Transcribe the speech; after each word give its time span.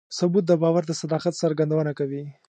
ثبوت 0.17 0.43
د 0.47 0.51
باور 0.61 0.83
د 0.87 0.91
صداقت 1.01 1.33
څرګندونه 1.43 1.91
کوي. 1.99 2.23